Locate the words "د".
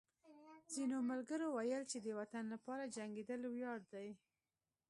2.01-2.07